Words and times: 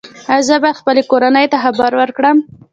ایا 0.33 0.45
زه 0.47 0.55
باید 0.61 0.79
خپلې 0.81 1.01
کورنۍ 1.11 1.45
ته 1.51 1.57
خبر 1.63 1.91
ورکړم؟ 1.97 2.37